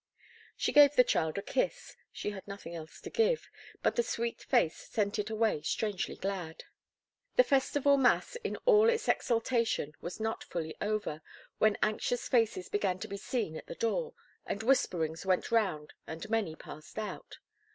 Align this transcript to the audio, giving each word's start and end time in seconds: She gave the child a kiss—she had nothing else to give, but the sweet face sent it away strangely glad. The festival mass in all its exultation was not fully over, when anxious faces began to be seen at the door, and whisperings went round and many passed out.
She 0.57 0.71
gave 0.71 0.95
the 0.95 1.03
child 1.03 1.37
a 1.37 1.43
kiss—she 1.43 2.31
had 2.31 2.47
nothing 2.47 2.73
else 2.73 2.99
to 3.01 3.11
give, 3.11 3.51
but 3.83 3.95
the 3.95 4.01
sweet 4.01 4.41
face 4.41 4.75
sent 4.75 5.19
it 5.19 5.29
away 5.29 5.61
strangely 5.61 6.15
glad. 6.15 6.63
The 7.35 7.43
festival 7.43 7.97
mass 7.97 8.35
in 8.37 8.55
all 8.65 8.89
its 8.89 9.07
exultation 9.07 9.93
was 10.01 10.19
not 10.19 10.43
fully 10.43 10.75
over, 10.81 11.21
when 11.59 11.77
anxious 11.83 12.27
faces 12.27 12.67
began 12.67 12.97
to 12.97 13.07
be 13.07 13.17
seen 13.17 13.55
at 13.55 13.67
the 13.67 13.75
door, 13.75 14.15
and 14.47 14.63
whisperings 14.63 15.23
went 15.23 15.51
round 15.51 15.93
and 16.07 16.27
many 16.31 16.55
passed 16.55 16.97
out. 16.97 17.37